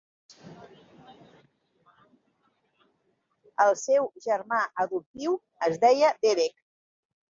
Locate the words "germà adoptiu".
4.27-5.41